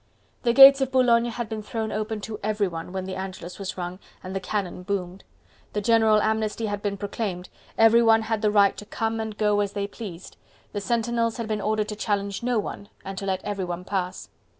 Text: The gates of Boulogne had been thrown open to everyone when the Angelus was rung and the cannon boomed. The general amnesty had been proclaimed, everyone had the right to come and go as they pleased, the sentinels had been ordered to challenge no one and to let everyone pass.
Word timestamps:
The 0.41 0.51
gates 0.51 0.81
of 0.81 0.91
Boulogne 0.91 1.25
had 1.29 1.47
been 1.47 1.61
thrown 1.61 1.91
open 1.91 2.21
to 2.21 2.39
everyone 2.41 2.91
when 2.91 3.05
the 3.05 3.13
Angelus 3.15 3.59
was 3.59 3.77
rung 3.77 3.99
and 4.23 4.35
the 4.35 4.39
cannon 4.39 4.81
boomed. 4.81 5.23
The 5.73 5.81
general 5.81 6.23
amnesty 6.23 6.65
had 6.65 6.81
been 6.81 6.97
proclaimed, 6.97 7.49
everyone 7.77 8.23
had 8.23 8.41
the 8.41 8.49
right 8.49 8.75
to 8.77 8.85
come 8.85 9.19
and 9.19 9.37
go 9.37 9.59
as 9.59 9.73
they 9.73 9.85
pleased, 9.85 10.37
the 10.71 10.81
sentinels 10.81 11.37
had 11.37 11.47
been 11.47 11.61
ordered 11.61 11.89
to 11.89 11.95
challenge 11.95 12.41
no 12.41 12.57
one 12.57 12.89
and 13.05 13.15
to 13.19 13.27
let 13.27 13.43
everyone 13.43 13.83
pass. 13.85 14.27